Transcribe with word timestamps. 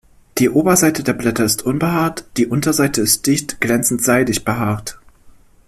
Die 0.39 0.49
Oberseite 0.49 1.03
der 1.03 1.13
Blätter 1.13 1.45
ist 1.45 1.61
unbehaart, 1.63 2.25
die 2.35 2.47
Unterseite 2.47 3.01
ist 3.01 3.27
dicht 3.27 3.61
glänzend-seidig 3.61 4.43
behaart. 4.43 4.97